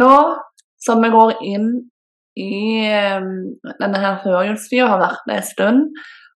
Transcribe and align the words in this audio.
Nå 0.00 0.14
som 0.80 1.02
vi 1.04 1.10
går 1.12 1.34
inn 1.44 1.70
i 2.40 2.52
um, 3.20 3.32
denne 3.80 4.00
her 4.00 4.20
førjulstida, 4.22 4.88
har 4.88 5.02
vært 5.02 5.26
det 5.28 5.36
en 5.36 5.48
stund, 5.48 5.82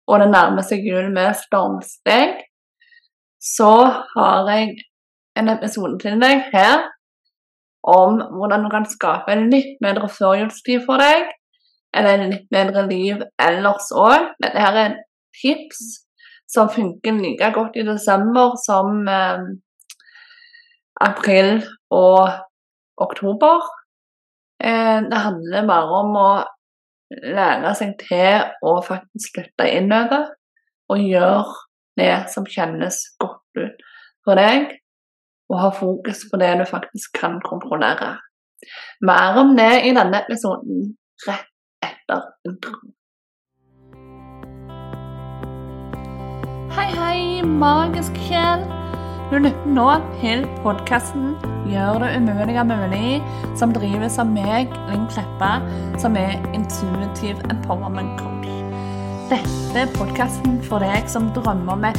og 0.10 0.20
det 0.20 0.32
nærmer 0.34 0.66
seg 0.68 0.84
jul 0.88 1.12
med 1.14 1.38
stormsteg, 1.40 2.42
så 3.40 3.72
har 4.16 4.50
jeg 4.52 4.74
en 5.40 5.52
episode 5.54 5.96
til 6.04 6.20
deg 6.22 6.44
her 6.54 6.90
om 7.84 8.20
hvordan 8.36 8.64
du 8.64 8.70
kan 8.72 8.86
skape 8.88 9.34
en 9.34 9.50
litt 9.52 9.76
bedre 9.84 10.08
førjulstid 10.12 10.86
for 10.88 11.02
deg, 11.04 11.28
eller 11.96 12.20
en 12.20 12.32
litt 12.32 12.48
bedre 12.52 12.86
liv 12.88 13.24
ellers 13.42 13.92
òg. 13.96 14.32
Dette 14.44 14.64
her 14.64 14.80
er 14.86 14.96
tips 15.40 15.82
som 16.50 16.72
funker 16.72 17.20
like 17.20 17.52
godt 17.56 17.78
i 17.80 17.86
desember 17.88 18.56
som 18.62 19.08
eh, 19.10 19.44
april 21.04 21.64
og 21.94 22.30
oktober. 23.02 23.62
Eh, 24.64 25.00
det 25.10 25.24
handler 25.26 25.68
bare 25.68 26.02
om 26.02 26.18
å 26.18 26.30
lære 27.24 27.74
seg 27.78 27.98
til 28.02 28.46
å 28.66 28.78
faktisk 28.86 29.36
slutte 29.36 29.68
innover 29.70 30.32
og 30.92 31.02
gjøre 31.02 31.58
det 32.00 32.14
som 32.34 32.46
kjennes 32.50 32.98
godt 33.22 33.60
ut 33.60 33.84
for 34.24 34.40
deg, 34.40 34.72
og 35.52 35.60
ha 35.60 35.70
fokus 35.76 36.24
på 36.32 36.40
det 36.42 36.54
du 36.62 36.66
faktisk 36.66 37.20
kan 37.20 37.40
kontrollere. 37.44 38.16
Mer 39.04 39.40
om 39.42 39.56
det 39.58 39.84
i 39.88 39.94
denne 39.96 40.24
episoden 40.24 40.94
rett 41.28 41.50
etter 41.84 42.30
introen. 42.48 42.94
Hei, 46.74 46.90
hei, 46.96 47.20
magisk 47.46 48.16
sjel. 48.26 48.83
Du 49.34 49.40
lytter 49.42 49.70
nå 49.74 49.88
til 50.22 50.44
podkasten 50.62 51.32
'Gjør 51.66 52.04
det 52.04 52.10
umulige 52.22 52.64
mulig', 52.70 53.24
som 53.58 53.72
drives 53.74 54.20
av 54.22 54.28
meg, 54.30 54.70
Linn 54.92 55.08
Kleppa, 55.10 55.56
som 55.98 56.14
er 56.16 56.36
intuitiv 56.54 57.40
empowerment 57.50 58.20
coach. 58.20 58.52
Dette 59.32 59.80
er 59.82 59.90
podkasten 59.96 60.60
for 60.68 60.86
deg 60.86 61.10
som 61.10 61.32
drømmer 61.34 61.74
om 61.74 61.88
et 61.90 61.98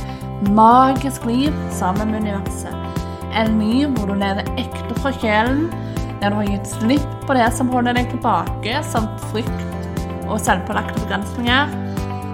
magisk 0.55 1.27
liv 1.27 1.51
sammen 1.75 2.13
med 2.13 2.23
universet. 2.23 3.03
En 3.35 3.59
ny 3.59 3.89
hvor 3.97 4.13
du 4.13 4.15
lever 4.15 4.47
ekte 4.55 4.95
fra 5.01 5.11
sjelen, 5.19 5.73
der 6.21 6.31
du 6.31 6.37
har 6.37 6.47
gitt 6.53 6.71
slipp 6.71 7.17
på 7.27 7.35
det 7.35 7.49
som 7.57 7.73
holder 7.73 7.99
deg 7.99 8.13
tilbake, 8.13 8.77
som 8.93 9.09
frykt 9.33 9.67
og 10.29 10.39
selvpålagte 10.39 11.03
begrensninger. 11.03 11.75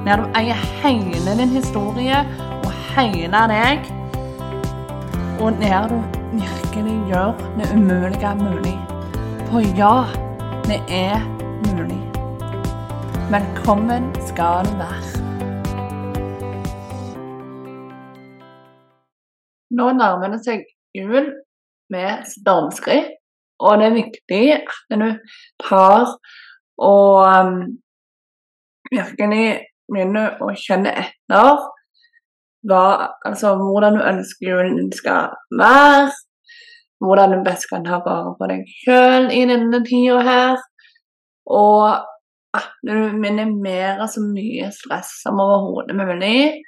Der 0.04 0.20
du 0.20 0.28
eier 0.36 0.60
hele 0.84 1.38
din 1.40 1.56
historie 1.56 2.20
og 2.66 2.70
hele 2.98 3.46
deg. 3.54 3.88
Og 5.40 5.52
der 5.52 5.88
du 5.88 5.98
virkelig 6.32 6.96
gjør 7.08 7.32
det 7.58 7.66
umulige 7.76 8.32
mulig. 8.44 8.76
For 9.48 9.60
ja, 9.82 9.96
det 10.70 10.80
er 10.88 11.16
mulig. 11.68 12.02
Velkommen 13.34 14.02
skal 14.28 14.64
du 14.68 14.74
være. 14.82 15.08
Nå 19.70 19.86
nærmer 20.02 20.28
det 20.34 20.42
seg 20.44 20.60
jul 20.94 21.32
med 21.94 22.10
stormskritt, 22.34 23.16
og 23.64 23.78
det 23.78 23.86
er 23.86 23.98
viktig 24.02 24.44
at 24.58 25.00
du 25.02 25.08
tar 25.64 26.06
og 26.90 27.10
um, 27.40 27.60
virkelig 28.92 29.46
begynner 29.88 30.36
å 30.44 30.52
kjenne 30.66 30.92
etter 31.00 31.70
hva, 32.68 33.16
altså, 33.24 33.54
hvordan 33.56 33.96
du 33.96 34.02
ønsker 34.04 34.50
julen 34.50 34.90
skal 34.92 35.34
være. 35.58 36.10
Hvordan 37.00 37.32
du 37.32 37.44
best 37.46 37.68
kan 37.70 37.84
ta 37.86 38.02
vare 38.04 38.34
på 38.36 38.48
deg 38.50 38.66
sjøl 38.82 39.30
i 39.32 39.44
denne 39.48 39.80
tida 39.86 40.20
her. 40.26 40.58
Og 41.48 42.02
at 42.56 42.72
du 42.84 42.96
minimerer 43.16 44.04
så 44.10 44.20
mye 44.24 44.68
stress 44.74 45.14
som 45.22 45.40
overhodet 45.40 45.96
mulig. 45.96 46.60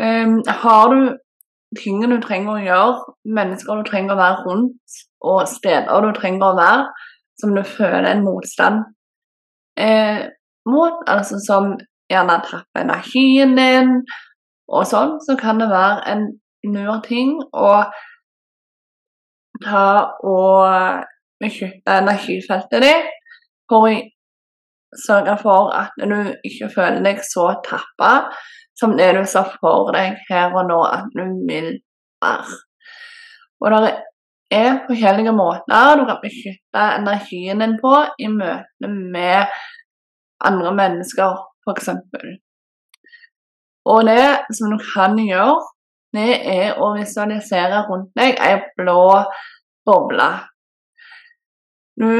Um, 0.00 0.40
har 0.48 0.88
du 0.88 1.12
ting 1.78 2.02
du 2.04 2.18
trenger 2.20 2.54
å 2.54 2.62
gjøre, 2.62 3.14
mennesker 3.38 3.80
du 3.80 3.88
trenger 3.88 4.14
å 4.14 4.20
være 4.20 4.44
rundt, 4.46 4.98
og 5.24 5.48
steder 5.48 6.04
du 6.04 6.12
trenger 6.16 6.48
å 6.48 6.58
være, 6.58 6.86
som 7.40 7.54
du 7.56 7.62
føler 7.66 8.08
en 8.10 8.24
motstand 8.24 8.82
eh, 9.80 10.28
mot, 10.68 11.00
altså 11.10 11.38
som 11.42 11.72
gjerne 12.12 12.38
tappe 12.46 12.84
energien 12.84 13.56
din 13.58 13.92
og 14.72 14.86
sånn, 14.88 15.18
så 15.24 15.36
kan 15.40 15.60
det 15.60 15.68
være 15.72 16.02
en 16.12 16.26
lur 16.72 17.00
ting 17.04 17.34
å 17.52 17.72
ta 19.62 19.86
og 20.26 21.04
beskytte 21.42 21.98
energifeltet 22.02 22.84
ditt 22.84 23.10
for 23.70 23.88
å 23.88 23.94
sørge 25.02 25.36
for 25.40 25.72
at 25.74 25.94
du 25.96 26.34
ikke 26.44 26.70
føler 26.72 27.00
deg 27.04 27.22
så 27.24 27.48
tappa 27.64 28.12
som 28.78 28.96
det 28.98 29.12
du 29.16 29.22
ser 29.28 29.48
for 29.60 29.92
deg 29.94 30.18
her 30.28 30.54
og 30.56 30.68
nå 30.68 30.80
at 30.88 31.08
du 31.16 31.24
vil 31.48 31.70
være. 32.22 32.58
Og 33.62 33.76
det 33.84 33.92
er 34.52 34.82
forskjellige 34.86 35.34
måter 35.36 35.96
du 35.98 36.04
kan 36.08 36.20
beskytte 36.22 36.88
energien 36.98 37.62
din 37.62 37.78
på 37.80 37.94
i 38.18 38.28
møte 38.32 38.90
med 38.90 39.52
andre 40.42 40.74
mennesker, 40.74 41.38
f.eks. 41.66 41.88
Og 43.92 44.06
det 44.06 44.26
som 44.54 44.72
du 44.72 44.78
kan 44.82 45.18
gjøre, 45.18 45.60
det 46.12 46.32
er 46.52 46.80
å 46.82 46.92
visualisere 46.96 47.84
rundt 47.88 48.12
deg 48.18 48.36
ei 48.44 48.58
blå 48.76 49.24
boble. 49.86 50.28
Du 51.98 52.10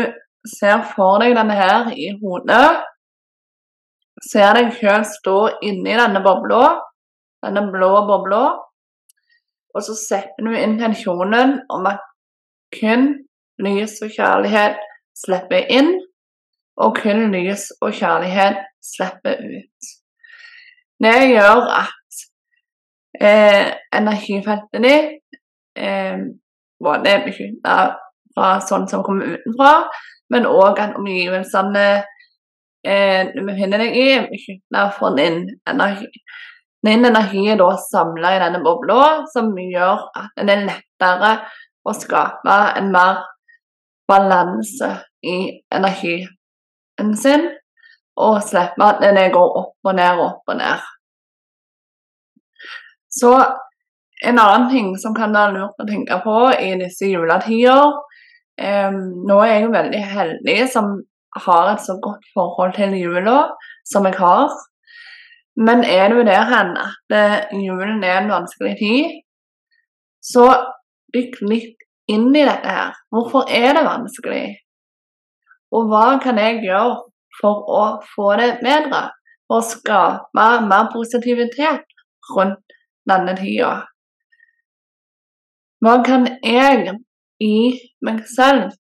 ser 0.48 0.82
for 0.94 1.20
deg 1.22 1.36
denne 1.36 1.56
her 1.56 1.92
i 1.94 2.10
hodet. 2.22 2.82
Ser 4.22 4.56
deg 4.56 4.72
sjøl 4.78 5.04
stå 5.08 5.36
inni 5.66 5.96
denne 5.98 6.22
bobla, 6.24 6.78
denne 7.44 7.66
blå 7.72 7.92
bobla. 8.08 8.42
Og 9.72 9.84
så 9.84 9.96
setter 9.96 10.46
du 10.46 10.56
intensjonen 10.56 11.60
om 11.72 11.86
at 11.90 12.02
kun 12.72 13.08
lys 13.62 13.98
og 14.04 14.12
kjærlighet 14.12 14.80
slipper 15.16 15.68
inn, 15.72 15.94
og 16.80 16.96
kun 16.96 17.28
lys 17.32 17.68
og 17.80 17.92
kjærlighet 17.96 18.60
slipper 18.82 19.40
ut. 19.40 19.90
Det 21.02 21.16
gjør 21.32 21.64
at 21.80 22.22
eh, 23.20 23.72
energifeltet 23.94 24.84
ditt 24.84 25.40
eh, 25.78 26.18
både 26.82 27.18
beskytta 27.26 27.76
fra 28.32 28.54
sånn 28.64 28.88
som 28.90 29.04
kommer 29.06 29.34
utenfra, 29.36 29.74
men 30.32 30.48
òg 30.48 30.80
at 30.82 30.96
omgivelsene 30.98 31.86
eh, 32.86 33.32
du 33.34 33.42
befinner 33.46 33.82
deg 33.82 33.98
i, 33.98 34.06
er 34.16 34.30
beskytta 34.30 34.88
fra 34.96 35.12
din 35.18 35.44
energi. 35.68 36.08
Din 36.82 37.06
energi 37.06 37.44
er 37.52 37.60
da 37.60 37.70
samla 37.78 38.32
i 38.34 38.40
denne 38.42 38.62
bobla, 38.64 39.22
som 39.30 39.52
gjør 39.54 40.08
at 40.18 40.32
det 40.40 40.56
er 40.56 40.64
lettere 40.66 41.34
å 41.86 41.94
skape 41.94 42.56
en 42.78 42.90
mer 42.94 43.22
balanse 44.10 44.90
i 45.22 45.36
energien 45.72 47.14
sin, 47.18 47.46
og 48.20 48.42
slippe 48.44 48.84
at 48.84 49.00
det 49.16 49.30
går 49.32 49.58
opp 49.62 49.88
og 49.88 49.96
ned 49.96 50.18
og 50.18 50.24
opp 50.26 50.52
og 50.52 50.58
ned. 50.58 50.88
Så 53.12 53.32
en 54.24 54.38
annen 54.38 54.68
ting 54.70 54.92
som 55.00 55.14
kan 55.16 55.34
være 55.34 55.56
lurt 55.56 55.80
å 55.82 55.88
tenke 55.88 56.18
på 56.24 56.36
i 56.54 56.72
disse 56.80 57.08
juletider 57.10 57.88
um, 57.90 59.00
Nå 59.26 59.38
er 59.42 59.50
jeg 59.50 59.64
jo 59.66 59.72
veldig 59.74 60.02
heldig 60.12 60.58
som 60.72 60.92
har 61.46 61.72
et 61.72 61.82
så 61.84 61.96
godt 62.04 62.28
forhold 62.36 62.74
til 62.76 62.94
jula 63.00 63.38
som 63.88 64.06
jeg 64.06 64.18
har. 64.20 64.52
Men 65.56 65.84
er 65.84 66.12
du 66.12 66.22
der 66.24 66.44
hen 66.48 66.74
at 66.80 67.14
eh, 67.16 67.38
julen 67.64 68.04
er 68.04 68.20
en 68.20 68.30
vanskelig 68.32 68.74
tid, 68.80 69.16
så 70.24 70.46
dykk 71.12 71.40
litt 71.48 71.82
inn 72.12 72.30
i 72.32 72.44
dette 72.44 72.68
her. 72.68 72.92
Hvorfor 73.12 73.48
er 73.48 73.72
det 73.76 73.84
vanskelig? 73.84 74.44
Og 75.72 75.88
hva 75.88 76.18
kan 76.24 76.40
jeg 76.40 76.62
gjøre 76.64 77.00
for 77.40 77.64
å 77.68 77.84
få 78.14 78.32
det 78.40 78.50
bedre? 78.62 79.06
For 79.48 79.60
å 79.60 79.68
skape 79.68 80.46
mer 80.66 80.90
positivitet 80.92 81.86
rundt 82.32 82.76
denne 83.08 83.34
tida? 83.38 83.72
Hva 85.82 85.96
kan 86.06 86.28
jeg 86.46 86.94
i 87.42 87.54
meg 88.06 88.22
selv 88.30 88.70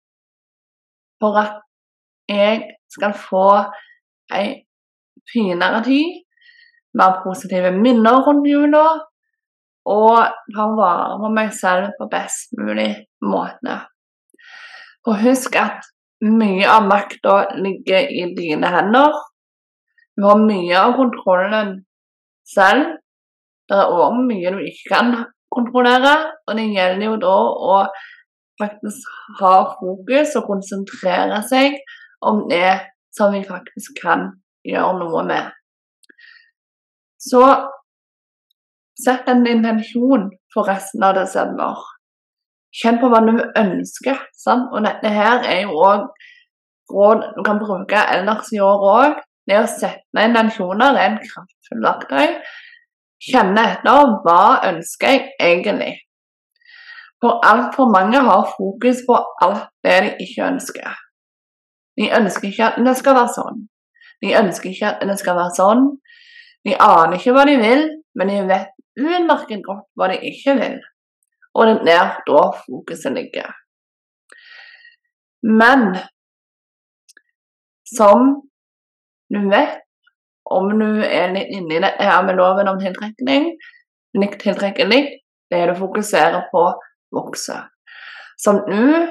for 1.22 1.38
at 1.38 1.58
jeg 2.30 2.62
skal 2.90 3.14
få 3.18 3.46
ei 4.34 4.62
finere 5.32 5.82
tid, 5.86 6.20
mer 6.98 7.20
positive 7.24 7.72
minner 7.74 8.22
rundt 8.26 8.48
jula, 8.48 8.86
og 9.88 10.18
ta 10.54 10.66
vare 10.78 11.18
på 11.22 11.30
meg 11.34 11.50
selv 11.56 11.94
på 11.98 12.08
best 12.10 12.54
mulig 12.58 12.90
måte. 13.26 13.78
Og 15.06 15.18
husk 15.24 15.56
at 15.58 15.88
mye 16.22 16.66
av 16.70 16.86
makta 16.86 17.36
ligger 17.58 18.10
i 18.10 18.26
dine 18.36 18.68
hender. 18.70 19.14
Du 20.16 20.26
har 20.26 20.38
mye 20.38 20.78
av 20.78 20.96
kontrollen 20.98 21.76
selv. 22.46 22.98
Det 23.68 23.78
er 23.78 23.94
òg 23.94 24.18
mye 24.26 24.52
du 24.54 24.60
ikke 24.62 24.94
kan 24.94 25.12
kontrollere, 25.52 26.14
og 26.46 26.56
det 26.56 26.68
gjelder 26.72 27.06
jo 27.06 27.16
da 27.22 27.36
å 27.72 27.78
faktisk 28.60 29.08
ha 29.40 29.54
fokus 29.78 30.36
og 30.38 30.46
konsentrere 30.48 31.40
seg 31.48 31.78
om 32.24 32.44
det 32.50 32.78
som 33.16 33.32
vi 33.34 33.42
faktisk 33.46 33.98
kan 34.02 34.28
gjøre 34.66 34.98
noe 35.00 35.24
med. 35.28 35.50
Så 37.22 37.42
sett 38.98 39.28
en 39.30 39.46
intensjon 39.46 40.30
for 40.54 40.68
resten 40.68 41.04
av 41.06 41.16
desember. 41.18 41.80
Kjenn 42.72 43.00
på 43.00 43.10
hva 43.12 43.20
du 43.26 43.34
ønsker. 43.36 44.20
Sant? 44.36 44.70
Og 44.72 44.84
dette 44.86 45.10
her 45.12 45.44
er 45.44 45.64
jo 45.66 45.76
òg 45.84 46.06
råd 46.92 47.26
du 47.36 47.42
kan 47.46 47.60
bruke 47.60 48.04
ellers 48.14 48.52
i 48.52 48.60
år 48.64 48.86
òg. 48.94 49.20
Det 49.48 49.58
å 49.58 49.66
sette 49.66 50.24
intensjoner 50.24 50.96
er 50.96 51.08
en 51.10 51.20
kraftfull 51.20 51.82
verktøy. 51.84 52.36
Kjenne 53.22 53.64
etter 53.74 54.14
hva 54.24 54.42
ønsker 54.70 55.14
jeg 55.14 55.24
egentlig. 55.40 55.92
For 57.22 57.42
altfor 57.46 57.90
mange 57.90 58.18
har 58.18 58.48
fokus 58.56 59.02
på 59.06 59.18
alt 59.46 59.68
det 59.86 59.98
de 60.04 60.14
ikke 60.24 60.46
ønsker. 60.48 60.94
De 62.00 62.08
ønsker 62.18 62.48
ikke 62.48 62.70
at 62.70 62.80
det 62.82 62.96
skal 62.98 63.18
være 63.18 63.34
sånn. 63.36 63.60
De 64.22 64.32
ønsker 64.38 64.70
ikke 64.72 64.94
at 64.94 65.04
det 65.06 65.18
skal 65.20 65.38
være 65.38 65.54
sånn. 65.58 65.84
De 66.66 66.74
aner 66.78 67.18
ikke 67.18 67.34
hva 67.36 67.44
de 67.46 67.58
vil, 67.60 67.84
men 68.18 68.30
de 68.30 68.40
vet 68.48 68.72
utmerket 68.98 69.62
godt 69.66 69.86
hva 69.98 70.10
de 70.12 70.18
ikke 70.30 70.56
vil. 70.58 70.80
Og 71.54 71.68
det 71.68 71.74
er 71.76 71.84
nær 71.86 72.14
da 72.26 72.42
fokuset 72.62 73.12
ligger. 73.12 73.50
Men 75.42 75.96
som 77.96 78.42
du 79.32 79.40
vet, 79.50 79.80
om 80.44 80.68
du 80.80 81.02
er 81.04 81.32
litt 81.32 81.52
inni 81.56 81.80
det 81.80 81.92
her 82.00 82.22
med 82.26 82.38
loven 82.40 82.68
om 82.68 82.80
tiltrekning, 82.80 83.50
litt 84.20 84.38
tiltrekkelig, 84.40 85.02
det 85.52 85.62
du 85.68 85.74
fokuserer 85.78 86.48
på, 86.52 86.64
vokser. 87.12 87.68
Som 88.40 88.62
du 88.68 89.08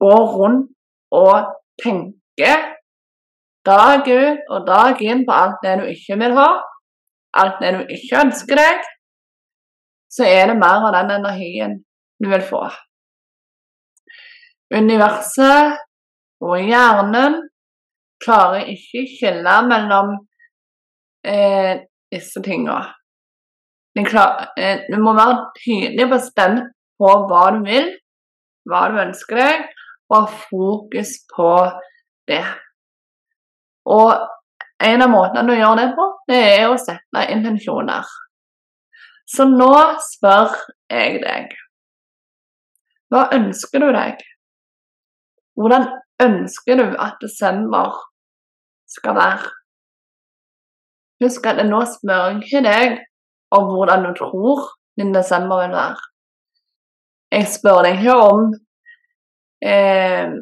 går 0.00 0.24
rundt 0.36 0.70
og 1.14 1.52
tenker 1.82 2.70
dag 3.64 4.08
ut 4.08 4.50
og 4.52 4.66
dag 4.68 5.00
inn 5.04 5.24
på 5.28 5.36
alt 5.36 5.60
det 5.64 5.78
du 5.80 5.84
ikke 5.88 6.18
vil 6.20 6.36
ha, 6.36 6.48
alt 7.40 7.62
det 7.62 7.72
du 7.76 7.94
ikke 7.96 8.20
ønsker 8.26 8.60
deg, 8.60 8.90
så 10.14 10.26
er 10.28 10.50
det 10.50 10.58
mer 10.60 10.84
av 10.86 10.94
den 10.94 11.12
energien 11.16 11.78
du 12.22 12.28
vil 12.30 12.44
få. 12.46 12.62
Universet 14.74 15.80
og 16.44 16.60
hjernen 16.62 17.40
klarer 18.24 18.70
ikke 18.72 19.04
skille 19.10 19.56
mellom 19.68 20.14
eh, 21.26 21.82
disse 22.14 22.42
tingene. 22.44 22.84
Eh, 23.94 24.86
du 24.90 24.96
må 25.02 25.14
være 25.14 25.50
tydelig 25.60 26.08
bestemt 26.10 26.72
på 26.98 27.10
hva 27.28 27.44
du 27.54 27.62
vil, 27.66 27.90
hva 28.70 28.86
du 28.90 29.00
ønsker 29.04 29.40
deg, 29.40 29.66
og 30.10 30.16
ha 30.16 30.40
fokus 30.48 31.16
på 31.34 31.50
det. 32.30 32.44
Og 33.90 34.14
en 34.84 35.04
av 35.04 35.10
måtene 35.12 35.54
å 35.54 35.58
gjøre 35.58 35.80
det 35.80 35.88
på, 35.96 36.06
det 36.30 36.42
er 36.56 36.66
å 36.68 36.78
sette 36.80 37.26
intensjoner. 37.34 38.04
Så 39.26 39.46
nå 39.48 39.72
spør 40.04 40.52
jeg 40.92 41.20
deg 41.22 41.52
Hva 43.12 43.28
ønsker 43.36 43.80
du 43.80 43.88
deg? 43.94 44.22
Hvordan 45.54 45.86
ønsker 46.22 46.80
du 46.80 46.86
at 47.00 47.20
desember 47.22 47.94
skal 48.90 49.16
være? 49.16 49.52
Husk 51.22 51.46
at 51.46 51.60
jeg 51.62 51.70
nå 51.70 51.82
spør 51.88 52.40
ikke 52.40 52.64
deg 52.66 52.98
om 53.54 53.70
hvordan 53.70 54.08
du 54.08 54.10
tror 54.18 54.64
din 54.98 55.14
desember 55.14 55.62
vil 55.62 55.76
være. 55.76 56.02
Jeg 57.34 57.46
spør 57.54 57.84
deg 57.86 58.00
ikke 58.00 58.16
om 58.30 58.42
eh, 59.70 60.34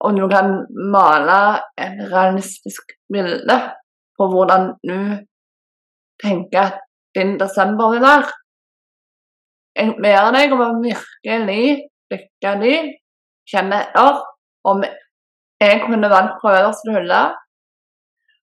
om 0.00 0.16
du 0.16 0.28
kan 0.32 0.54
male 0.94 1.40
et 1.84 1.98
realistisk 2.12 2.94
bilde 3.12 3.58
på 4.16 4.28
hvordan 4.32 4.70
du 4.90 5.00
tenker 6.22 6.62
at 6.62 6.78
din 7.16 7.36
desember 7.40 7.92
vil 7.94 8.04
være. 8.04 8.30
Jeg 9.76 9.94
ber 10.02 10.32
deg 10.34 10.54
om 10.54 10.64
å 10.64 10.70
virkelig 10.82 11.64
dykke 12.10 12.54
di, 12.62 12.74
kjenne 13.50 13.84
etter 13.84 14.18
om 14.70 14.82
jeg 15.60 15.78
kunne 15.84 16.10
valgt 16.10 16.40
på 16.42 16.50
øverste 16.50 16.94
hylle, 16.94 17.20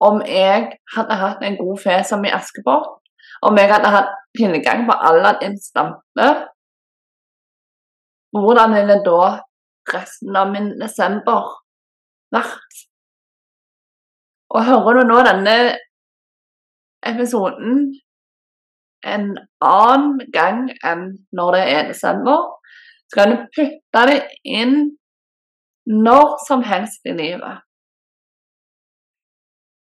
om 0.04 0.20
jeg 0.28 0.76
hadde 0.96 1.18
hatt 1.22 1.44
en 1.46 1.58
god 1.60 1.80
fe 1.84 2.00
som 2.08 2.26
i 2.28 2.34
Askepott, 2.36 2.90
om 3.48 3.58
jeg 3.58 3.72
hadde 3.72 3.94
hatt 3.94 4.12
tilgang 4.38 4.86
på 4.90 4.98
Aladdin 5.10 5.56
stampe, 5.62 6.28
hvordan 8.36 8.76
ville 8.76 9.00
da 9.06 9.22
resten 9.94 10.36
av 10.36 10.52
min 10.52 10.74
desember 10.80 11.54
vært. 12.36 12.82
Og 14.56 14.66
hører 14.66 15.00
du 15.00 15.10
nå 15.10 15.22
denne 15.26 15.56
episoden 17.06 17.86
en 19.06 19.28
annen 19.64 20.20
gang 20.34 20.68
enn 20.86 21.08
når 21.36 21.58
det 21.58 21.64
er 21.76 21.88
desember, 21.92 22.50
så 23.10 23.20
kan 23.20 23.34
du 23.34 23.46
putte 23.56 24.06
det 24.10 24.20
inn 24.44 24.76
når 25.86 26.36
som 26.48 26.66
helst 26.66 27.06
i 27.06 27.14
livet. 27.14 27.62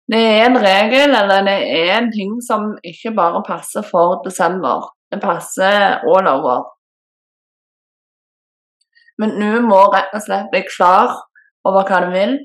Det 0.07 0.19
er 0.23 0.45
en 0.45 0.59
regel, 0.63 1.11
eller 1.19 1.43
det 1.43 1.57
er 1.81 1.97
en 1.97 2.11
ting 2.13 2.37
som 2.43 2.69
ikke 2.85 3.11
bare 3.17 3.43
passer 3.47 3.83
for 3.83 4.21
desember. 4.23 4.85
Det 5.11 5.19
passer 5.19 5.97
all 6.07 6.29
over. 6.31 6.67
Men 9.19 9.33
du 9.35 9.65
må 9.65 9.81
rett 9.91 10.13
og 10.15 10.23
slett 10.23 10.51
bli 10.53 10.61
klar 10.69 11.15
over 11.67 11.87
hva 11.89 12.03
du 12.05 12.13
vil. 12.13 12.37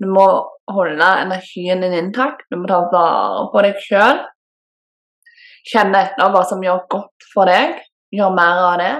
Du 0.00 0.08
må 0.08 0.24
holde 0.72 1.08
energien 1.24 1.82
din 1.84 1.98
intakt. 1.98 2.46
Du 2.50 2.56
må 2.60 2.70
ta 2.70 2.80
vare 2.92 3.48
på 3.52 3.64
deg 3.66 3.80
sjøl. 3.82 4.22
Kjenne 5.70 6.00
etter 6.08 6.32
hva 6.32 6.42
som 6.48 6.62
gjør 6.64 6.84
godt 6.90 7.26
for 7.32 7.50
deg. 7.50 7.78
Gjør 8.12 8.34
mer 8.34 8.62
av 8.66 8.76
det. 8.80 8.92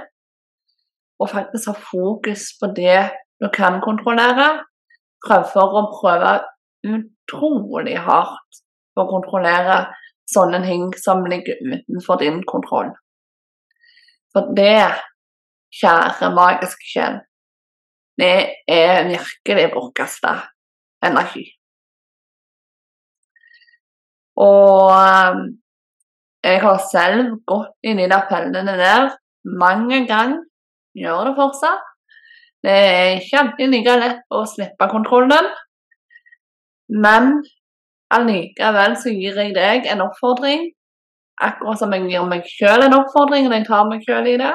Og 1.22 1.30
faktisk 1.30 1.70
ha 1.70 1.74
fokus 1.90 2.48
på 2.60 2.70
det 2.76 3.00
du 3.42 3.48
kan 3.54 3.80
kontrollere. 3.84 4.64
Prøv 5.22 5.46
for 5.52 5.78
å 5.78 5.86
prøve 5.92 6.36
utrolig 6.82 7.98
hardt 8.02 8.62
å 8.98 9.06
kontrollere 9.08 9.84
sånne 10.32 10.62
ting 10.66 10.90
som 10.98 11.24
ligger 11.28 11.60
utenfor 11.62 12.20
din 12.22 12.42
kontroll. 12.48 12.90
For 14.32 14.52
det 14.56 14.92
kjære 15.80 16.30
magiske 16.34 16.88
sjel, 16.88 17.18
det 18.20 18.62
er 18.68 19.08
virkelig 19.08 19.68
bortkasta 19.74 20.36
energi. 21.04 21.44
Og 24.40 24.88
um, 24.92 25.42
jeg 26.42 26.60
har 26.62 26.78
selv 26.90 27.36
gått 27.46 27.74
inn 27.86 28.00
i 28.02 28.08
de 28.10 28.18
fellene 28.30 28.74
der 28.78 29.12
mange 29.62 30.02
ganger. 30.08 30.42
Gjør 30.98 31.30
det 31.30 31.36
fortsatt. 31.38 31.84
Det 32.62 32.72
er 32.72 33.16
ikke 33.18 33.38
alltid 33.40 33.72
like 33.72 33.94
lett 33.98 34.34
å 34.34 34.42
slippe 34.46 34.88
kontrollen. 34.90 35.48
Men 36.92 37.38
allikevel 38.12 38.98
så 39.00 39.14
gir 39.14 39.38
jeg 39.40 39.54
deg 39.56 39.88
en 39.90 40.04
oppfordring, 40.04 40.68
akkurat 41.42 41.80
som 41.80 41.94
jeg 41.96 42.10
gir 42.10 42.28
meg 42.28 42.44
sjøl 42.46 42.84
en 42.84 42.98
oppfordring 42.98 43.48
når 43.48 43.56
jeg 43.56 43.68
tar 43.70 43.88
meg 43.88 44.04
sjøl 44.06 44.28
i 44.34 44.36
det. 44.42 44.52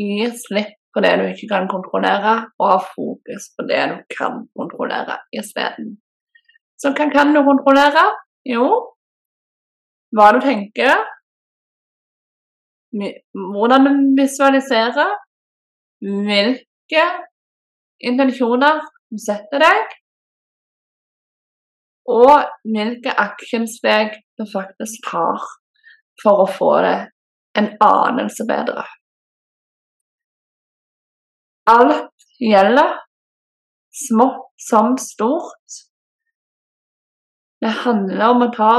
Gi 0.00 0.28
slipp 0.44 0.76
på 0.94 1.02
det 1.04 1.16
du 1.20 1.24
ikke 1.30 1.48
kan 1.52 1.68
kontrollere, 1.70 2.36
og 2.58 2.66
ha 2.66 2.78
fokus 2.82 3.50
på 3.56 3.66
det 3.70 3.82
du 3.92 3.98
kan 4.10 4.44
kontrollere 4.58 5.20
isteden. 5.38 5.94
Så 6.80 6.90
hva 6.96 7.06
kan 7.12 7.34
du 7.34 7.42
kontrollere? 7.46 8.06
Jo, 8.48 8.66
hva 10.16 10.30
du 10.34 10.40
tenker, 10.42 11.04
hvordan 13.54 13.86
du 13.86 13.92
visualiserer, 14.18 15.14
hvilke 16.00 17.04
intensjoner 18.10 18.80
du 19.10 19.20
setter 19.22 19.62
deg, 19.62 19.96
og 22.10 22.48
hvilke 22.66 23.14
actionsteg 23.22 24.16
du 24.38 24.46
faktisk 24.50 25.10
tar 25.10 25.44
for 26.22 26.44
å 26.44 26.48
få 26.50 26.72
det 26.84 26.96
en 27.60 27.70
anelse 27.84 28.46
bedre. 28.48 28.82
Alt 31.70 32.10
gjelder, 32.42 32.96
smått 33.94 34.48
som 34.58 34.96
stort. 34.98 35.78
Det 37.60 37.70
handler 37.84 38.24
om 38.32 38.46
å 38.46 38.50
ta 38.54 38.72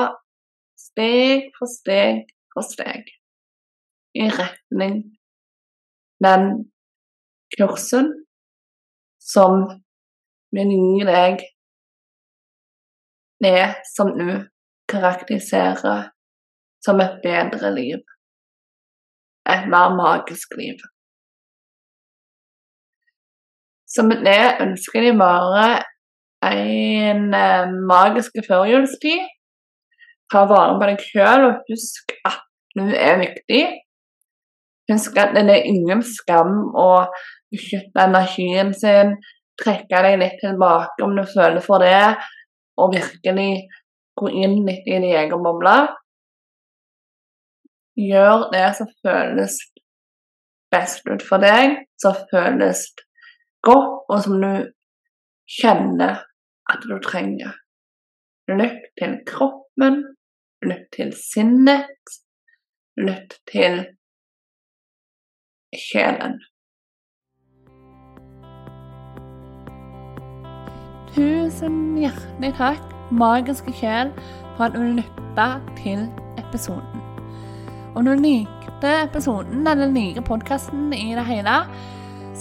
steg 0.91 1.49
for 1.57 1.71
steg 1.71 2.27
for 2.53 2.67
steg 2.67 3.07
i 4.15 4.27
retning 4.27 5.01
den 6.23 6.47
kursen 7.57 8.11
som 9.33 9.63
min 10.55 10.71
yngre 10.75 11.07
deg 11.15 11.45
er, 13.47 13.75
som 13.95 14.11
du 14.19 14.29
karakteriserer 14.91 16.11
som 16.85 17.01
et 17.01 17.19
bedre 17.23 17.71
liv. 17.75 18.01
Et 19.49 19.67
mer 19.73 19.95
magisk 19.97 20.53
liv. 20.57 20.77
Som 23.87 24.09
det 24.09 24.43
ønsker 24.65 25.07
de 25.07 25.13
bare 25.17 25.65
en 26.47 27.23
eh, 27.33 27.73
magisk 27.93 28.37
førjulstid. 28.47 29.25
Ta 30.31 30.45
vare 30.47 30.77
på 30.79 30.87
deg 30.87 31.03
sjøl, 31.03 31.47
og 31.49 31.71
husk 31.71 32.13
at 32.27 32.41
du 32.77 32.85
er 32.87 33.19
viktig. 33.19 33.63
Husk 34.91 35.17
at 35.19 35.35
det 35.35 35.43
er 35.51 35.67
ingen 35.67 36.03
skam 36.03 36.71
å 36.77 36.89
beskytte 37.51 38.05
energien 38.07 38.71
sin, 38.75 39.17
trekke 39.59 40.03
deg 40.07 40.19
litt 40.21 40.37
tilbake 40.41 41.03
om 41.05 41.17
du 41.17 41.25
føler 41.27 41.63
for 41.63 41.83
det, 41.83 42.15
og 42.79 42.95
virkelig 42.95 43.51
gå 44.19 44.31
inn 44.31 44.61
litt 44.67 44.87
i 44.87 44.95
din 44.95 45.09
egen 45.11 45.43
boble. 45.43 45.75
Gjør 47.99 48.47
det 48.53 48.65
som 48.77 48.89
føles 49.03 49.57
best 50.71 51.07
ut 51.11 51.23
for 51.27 51.43
deg, 51.43 51.81
som 51.99 52.15
føles 52.31 52.85
godt, 53.67 53.97
og 54.07 54.23
som 54.23 54.39
du 54.41 54.53
kjenner 55.59 56.23
at 56.71 56.87
du 56.87 56.95
trenger. 57.03 57.53
Lytt 58.51 58.87
til 58.99 59.19
kroppen, 59.27 60.01
lytt 60.65 60.87
til 60.93 61.11
sinnet, 61.17 62.15
lytt 62.99 63.37
til 63.49 63.81
sjelen. 65.73 66.39
Tusen 71.11 71.79
hjertelig 71.99 72.53
takk, 72.59 72.83
magiske 73.11 73.73
sjel, 73.75 74.13
for 74.55 74.69
at 74.69 74.75
du 74.77 74.83
lytta 74.99 75.47
til 75.81 76.05
episoden. 76.39 77.01
Om 77.95 78.07
du 78.07 78.13
likte 78.15 78.93
episoden 79.01 79.67
eller 79.67 79.91
liker 79.91 80.23
podkasten 80.23 80.93
i 80.95 81.11
det 81.17 81.25
hele, 81.27 81.57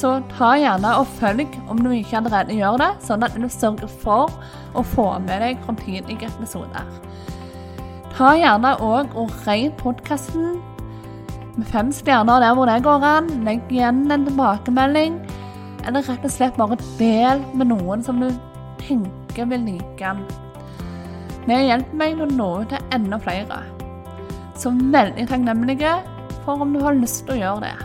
så 0.01 0.21
ta 0.31 0.53
gjerne 0.57 0.93
og 1.01 1.09
følg 1.19 1.49
om 1.69 1.83
du 1.83 1.91
ikke 1.91 2.21
allerede 2.21 2.55
gjør 2.57 2.79
det, 2.81 2.91
sånn 3.05 3.27
at 3.27 3.35
du 3.35 3.49
sørger 3.51 3.91
for 4.05 4.31
å 4.79 4.85
få 4.95 5.09
med 5.25 5.43
deg 5.43 5.61
framtidige 5.67 6.31
episoder. 6.31 6.87
Ta 8.21 8.35
gjerne 8.37 8.75
òg 8.85 9.15
og 9.17 9.31
rate 9.47 9.71
podkasten 9.81 10.59
med 11.55 11.69
fem 11.71 11.89
stjerner 11.89 12.43
der 12.43 12.53
hvor 12.53 12.69
det 12.69 12.83
går 12.85 13.05
an. 13.09 13.29
Legg 13.47 13.71
igjen 13.73 14.03
en 14.13 14.27
tilbakemelding, 14.27 15.15
eller 15.89 16.05
rett 16.05 16.27
og 16.29 16.33
slett 16.35 16.59
bare 16.61 16.77
del 16.99 17.41
med 17.57 17.71
noen 17.71 18.03
som 18.05 18.19
du 18.21 18.27
tenker 18.83 19.49
vil 19.49 19.65
like 19.65 19.97
den. 20.03 20.21
Det 21.47 21.57
hjelper 21.65 21.97
meg 22.03 22.21
å 22.21 22.27
nå 22.29 22.49
ut 22.61 22.75
til 22.75 22.93
enda 22.93 23.17
flere. 23.25 23.63
Så 24.53 24.69
veldig 24.69 25.25
takknemlige 25.31 25.95
for 26.43 26.61
om 26.61 26.75
du 26.77 26.83
har 26.85 26.99
lyst 26.99 27.23
til 27.25 27.39
å 27.39 27.41
gjøre 27.41 27.71
det. 27.71 27.77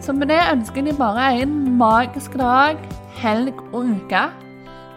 Så 0.00 0.14
med 0.16 0.32
det 0.32 0.38
ønsker 0.54 0.88
jeg 0.88 0.96
bare 0.96 1.26
en 1.42 1.58
magisk 1.76 2.38
dag, 2.40 2.80
helg 3.20 3.60
og 3.74 3.92
uke. 3.92 4.24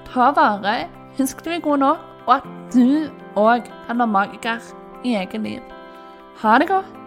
Ta 0.08 0.32
vare, 0.40 0.78
husk 1.20 1.44
du 1.44 1.52
er 1.52 1.62
god 1.68 1.84
nok, 1.84 2.08
og 2.30 2.34
at 2.38 2.48
du 2.72 3.12
òg 3.36 3.70
kan 3.88 3.98
være 3.98 4.08
magiker 4.08 4.74
i 5.04 5.16
eget 5.16 5.42
liv. 5.42 5.62
Ha 6.42 6.58
det 6.60 6.68
godt. 6.68 7.03